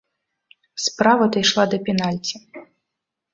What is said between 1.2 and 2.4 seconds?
дайшла да пенальці.